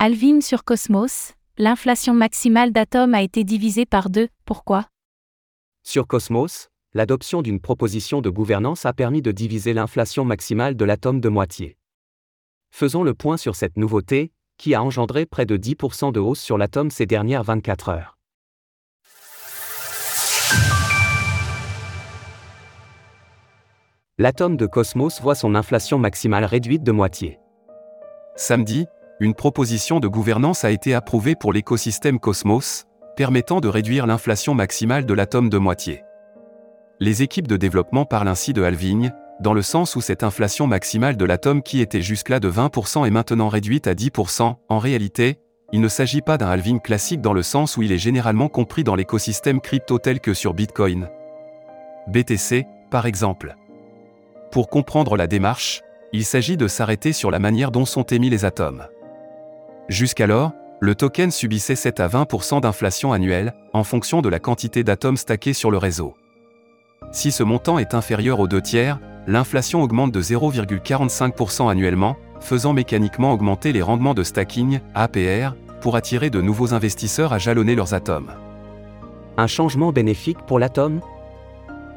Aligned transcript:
Alvin 0.00 0.40
sur 0.40 0.62
Cosmos, 0.62 1.32
l'inflation 1.58 2.14
maximale 2.14 2.70
d'atomes 2.70 3.14
a 3.14 3.22
été 3.22 3.42
divisée 3.42 3.84
par 3.84 4.10
deux, 4.10 4.28
pourquoi? 4.44 4.86
Sur 5.82 6.06
Cosmos, 6.06 6.68
l'adoption 6.94 7.42
d'une 7.42 7.58
proposition 7.58 8.20
de 8.20 8.30
gouvernance 8.30 8.86
a 8.86 8.92
permis 8.92 9.22
de 9.22 9.32
diviser 9.32 9.72
l'inflation 9.72 10.24
maximale 10.24 10.76
de 10.76 10.84
l'atome 10.84 11.20
de 11.20 11.28
moitié. 11.28 11.76
Faisons 12.70 13.02
le 13.02 13.12
point 13.12 13.36
sur 13.36 13.56
cette 13.56 13.76
nouveauté, 13.76 14.30
qui 14.56 14.72
a 14.72 14.84
engendré 14.84 15.26
près 15.26 15.46
de 15.46 15.56
10% 15.56 16.12
de 16.12 16.20
hausse 16.20 16.38
sur 16.40 16.58
l'atome 16.58 16.92
ces 16.92 17.06
dernières 17.06 17.42
24 17.42 17.88
heures. 17.88 18.18
L'atome 24.16 24.56
de 24.56 24.66
Cosmos 24.66 25.20
voit 25.20 25.34
son 25.34 25.56
inflation 25.56 25.98
maximale 25.98 26.44
réduite 26.44 26.84
de 26.84 26.92
moitié. 26.92 27.40
Samedi, 28.36 28.86
une 29.20 29.34
proposition 29.34 29.98
de 29.98 30.06
gouvernance 30.06 30.64
a 30.64 30.70
été 30.70 30.94
approuvée 30.94 31.34
pour 31.34 31.52
l'écosystème 31.52 32.20
Cosmos, 32.20 32.86
permettant 33.16 33.60
de 33.60 33.66
réduire 33.66 34.06
l'inflation 34.06 34.54
maximale 34.54 35.06
de 35.06 35.14
l'atome 35.14 35.48
de 35.48 35.58
moitié. 35.58 36.04
Les 37.00 37.22
équipes 37.22 37.48
de 37.48 37.56
développement 37.56 38.04
parlent 38.04 38.28
ainsi 38.28 38.52
de 38.52 38.62
halving, 38.62 39.10
dans 39.40 39.54
le 39.54 39.62
sens 39.62 39.96
où 39.96 40.00
cette 40.00 40.22
inflation 40.22 40.68
maximale 40.68 41.16
de 41.16 41.24
l'atome 41.24 41.62
qui 41.62 41.80
était 41.80 42.02
jusque-là 42.02 42.38
de 42.38 42.50
20% 42.50 43.06
est 43.06 43.10
maintenant 43.10 43.48
réduite 43.48 43.88
à 43.88 43.94
10%. 43.94 44.54
En 44.68 44.78
réalité, 44.78 45.40
il 45.72 45.80
ne 45.80 45.88
s'agit 45.88 46.22
pas 46.22 46.38
d'un 46.38 46.48
halving 46.48 46.80
classique 46.80 47.20
dans 47.20 47.32
le 47.32 47.42
sens 47.42 47.76
où 47.76 47.82
il 47.82 47.92
est 47.92 47.98
généralement 47.98 48.48
compris 48.48 48.84
dans 48.84 48.94
l'écosystème 48.94 49.60
crypto 49.60 49.98
tel 49.98 50.20
que 50.20 50.32
sur 50.32 50.54
Bitcoin. 50.54 51.08
BTC, 52.06 52.66
par 52.90 53.06
exemple. 53.06 53.56
Pour 54.52 54.68
comprendre 54.68 55.16
la 55.16 55.26
démarche, 55.26 55.82
il 56.12 56.24
s'agit 56.24 56.56
de 56.56 56.68
s'arrêter 56.68 57.12
sur 57.12 57.30
la 57.30 57.38
manière 57.38 57.70
dont 57.70 57.84
sont 57.84 58.04
émis 58.04 58.30
les 58.30 58.44
atomes. 58.44 58.86
Jusqu'alors, 59.88 60.52
le 60.80 60.94
token 60.94 61.30
subissait 61.30 61.74
7 61.74 62.00
à 62.00 62.08
20% 62.08 62.60
d'inflation 62.60 63.12
annuelle, 63.12 63.54
en 63.72 63.84
fonction 63.84 64.20
de 64.20 64.28
la 64.28 64.38
quantité 64.38 64.84
d'atomes 64.84 65.16
stackés 65.16 65.54
sur 65.54 65.70
le 65.70 65.78
réseau. 65.78 66.14
Si 67.10 67.32
ce 67.32 67.42
montant 67.42 67.78
est 67.78 67.94
inférieur 67.94 68.38
aux 68.38 68.48
deux 68.48 68.60
tiers, 68.60 69.00
l'inflation 69.26 69.82
augmente 69.82 70.12
de 70.12 70.20
0,45% 70.20 71.70
annuellement, 71.70 72.16
faisant 72.40 72.74
mécaniquement 72.74 73.32
augmenter 73.32 73.72
les 73.72 73.80
rendements 73.80 74.14
de 74.14 74.22
stacking, 74.22 74.80
APR, 74.94 75.54
pour 75.80 75.96
attirer 75.96 76.28
de 76.28 76.42
nouveaux 76.42 76.74
investisseurs 76.74 77.32
à 77.32 77.38
jalonner 77.38 77.74
leurs 77.74 77.94
atomes. 77.94 78.32
Un 79.38 79.46
changement 79.46 79.90
bénéfique 79.90 80.38
pour 80.46 80.58
l'atome? 80.58 81.00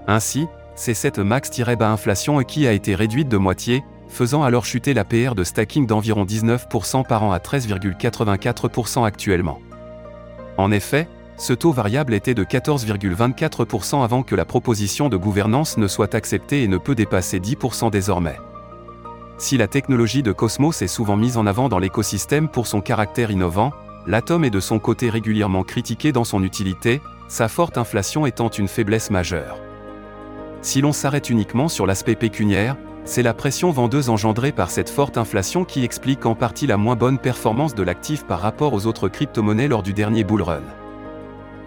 Ainsi, 0.08 0.48
c'est 0.76 0.94
cette 0.94 1.20
max-bas 1.20 1.90
inflation 1.90 2.42
qui 2.44 2.68
a 2.68 2.72
été 2.72 2.96
réduite 2.96 3.28
de 3.28 3.38
moitié, 3.38 3.84
faisant 4.12 4.44
alors 4.44 4.66
chuter 4.66 4.94
l'APR 4.94 5.34
de 5.36 5.44
stacking 5.44 5.88
d'environ 5.88 6.26
19% 6.26 7.08
par 7.08 7.24
an 7.24 7.32
à 7.32 7.40
13,84% 7.40 9.06
actuellement. 9.06 9.60
En 10.58 10.72
effet, 10.72 11.08
ce 11.38 11.54
taux 11.54 11.72
variable 11.72 12.14
était 12.14 12.36
de 12.36 12.44
14,24% 12.44 14.04
avant 14.04 14.22
que 14.22 14.36
la 14.36 14.46
proposition 14.46 15.10
de 15.10 15.18
gouvernance 15.18 15.78
ne 15.78 15.88
soit 15.88 16.14
acceptée 16.14 16.62
et 16.62 16.68
ne 16.68 16.78
peut 16.78 16.94
dépasser 16.94 17.40
10% 17.40 17.90
désormais. 17.90 18.38
Si 19.40 19.58
la 19.58 19.68
technologie 19.68 20.22
de 20.22 20.34
Cosmos 20.34 20.84
est 20.84 20.88
souvent 20.88 21.18
mise 21.18 21.38
en 21.38 21.48
avant 21.48 21.68
dans 21.68 21.80
l'écosystème 21.80 22.48
pour 22.48 22.68
son 22.68 22.82
caractère 22.82 23.32
innovant, 23.32 23.72
l'atome 24.06 24.44
est 24.44 24.52
de 24.52 24.60
son 24.60 24.78
côté 24.78 25.10
régulièrement 25.10 25.64
critiqué 25.64 26.12
dans 26.12 26.26
son 26.26 26.44
utilité, 26.44 27.02
sa 27.28 27.48
forte 27.48 27.80
inflation 27.80 28.28
étant 28.28 28.50
une 28.50 28.68
faiblesse 28.68 29.10
majeure. 29.10 29.58
Si 30.62 30.82
l'on 30.82 30.94
s'arrête 30.94 31.32
uniquement 31.32 31.70
sur 31.70 31.88
l'aspect 31.88 32.16
pécuniaire, 32.16 32.76
c'est 33.04 33.24
la 33.24 33.34
pression 33.34 33.72
vendeuse 33.72 34.10
engendrée 34.10 34.52
par 34.52 34.70
cette 34.70 34.90
forte 34.90 35.18
inflation 35.18 35.66
qui 35.66 35.84
explique 35.84 36.26
en 36.26 36.36
partie 36.36 36.68
la 36.68 36.78
moins 36.78 36.96
bonne 36.96 37.18
performance 37.18 37.74
de 37.74 37.84
l'actif 37.84 38.26
par 38.26 38.40
rapport 38.40 38.74
aux 38.74 38.86
autres 38.86 39.10
crypto-monnaies 39.10 39.68
lors 39.68 39.84
du 39.84 39.94
dernier 39.94 40.24
bull 40.24 40.44
run. 40.44 40.62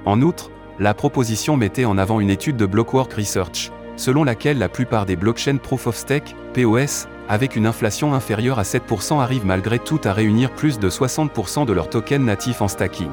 En 0.05 0.23
outre, 0.23 0.51
la 0.79 0.95
proposition 0.95 1.57
mettait 1.57 1.85
en 1.85 1.99
avant 1.99 2.21
une 2.21 2.31
étude 2.31 2.57
de 2.57 2.67
Blockwork 2.67 3.13
Research, 3.13 3.71
selon 3.97 4.25
laquelle 4.25 4.59
la 4.59 4.69
plupart 4.69 5.07
des 5.07 5.17
blockchains 5.17 5.57
Proof 5.57 5.87
of 5.87 5.97
Stake, 5.97 6.35
POS, 6.53 7.07
avec 7.29 7.57
une 7.57 7.67
inflation 7.67 8.13
inférieure 8.13 8.59
à 8.59 8.65
7% 8.65 9.21
arrivent 9.21 9.47
malgré 9.47 9.79
tout 9.79 10.01
à 10.05 10.13
réunir 10.13 10.51
plus 10.53 10.79
de 10.79 10.91
60% 10.91 11.65
de 11.65 11.73
leurs 11.73 11.89
tokens 11.89 12.25
natifs 12.25 12.61
en 12.61 12.69
stacking. 12.69 13.11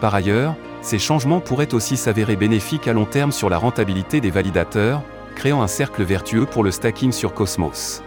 Par 0.00 0.14
ailleurs, 0.14 0.54
ces 0.82 0.98
changements 0.98 1.40
pourraient 1.40 1.74
aussi 1.74 1.96
s'avérer 1.96 2.36
bénéfiques 2.36 2.88
à 2.88 2.92
long 2.92 3.04
terme 3.04 3.32
sur 3.32 3.50
la 3.50 3.58
rentabilité 3.58 4.20
des 4.20 4.30
validateurs, 4.30 5.02
créant 5.40 5.62
un 5.62 5.68
cercle 5.68 6.02
vertueux 6.02 6.44
pour 6.44 6.62
le 6.62 6.70
stacking 6.70 7.12
sur 7.12 7.32
Cosmos 7.32 8.02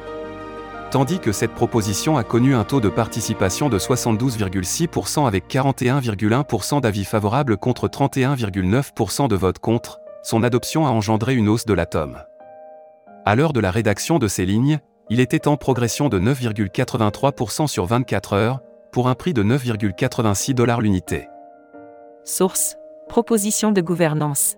tandis 0.92 1.18
que 1.18 1.32
cette 1.32 1.56
proposition 1.56 2.18
a 2.18 2.24
connu 2.24 2.54
un 2.54 2.64
taux 2.64 2.80
de 2.80 2.88
participation 2.88 3.68
de 3.68 3.80
72,6% 3.80 5.26
avec 5.26 5.48
41,1% 5.48 6.82
d'avis 6.82 7.04
favorables 7.04 7.58
contre 7.58 7.88
31,9% 7.88 9.28
de 9.28 9.36
votes 9.36 9.58
contre, 9.58 10.00
son 10.22 10.44
adoption 10.44 10.86
a 10.86 10.92
engendré 10.92 11.34
une 11.34 11.50
hausse 11.50 11.66
de 11.66 11.74
l'atome. 11.74 12.22
À 13.26 13.34
l'heure 13.34 13.54
de 13.54 13.60
la 13.60 13.72
rédaction 13.72 14.20
de 14.20 14.28
ces 14.28 14.46
lignes, 14.46 14.78
il 15.10 15.20
était 15.20 15.48
en 15.48 15.58
progression 15.58 16.10
de 16.10 16.20
9,83% 16.20 17.66
sur 17.66 17.88
24 17.88 18.34
heures, 18.34 18.60
pour 18.92 19.08
un 19.08 19.16
prix 19.16 19.34
de 19.34 19.42
9,86 19.42 20.54
dollars 20.54 20.80
l'unité. 20.80 21.28
Source 22.24 22.76
Proposition 23.10 23.72
de 23.72 23.82
gouvernance. 23.82 24.58